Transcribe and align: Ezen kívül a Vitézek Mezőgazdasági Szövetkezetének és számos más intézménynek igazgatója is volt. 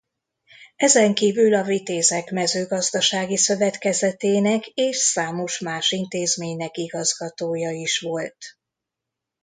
Ezen 0.75 1.13
kívül 1.13 1.53
a 1.53 1.63
Vitézek 1.63 2.31
Mezőgazdasági 2.31 3.37
Szövetkezetének 3.37 4.67
és 4.67 4.97
számos 4.97 5.59
más 5.59 5.91
intézménynek 5.91 6.77
igazgatója 6.77 7.71
is 7.71 7.99
volt. 7.99 8.37